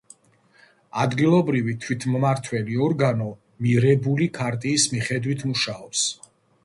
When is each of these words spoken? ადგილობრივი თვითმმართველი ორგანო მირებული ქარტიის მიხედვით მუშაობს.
ადგილობრივი 1.01 1.75
თვითმმართველი 1.83 2.79
ორგანო 2.87 3.27
მირებული 3.67 4.29
ქარტიის 4.39 4.87
მიხედვით 4.95 5.47
მუშაობს. 5.51 6.09